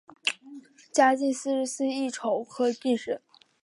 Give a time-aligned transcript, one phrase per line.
[0.91, 3.21] 嘉靖四十四年乙丑科进士。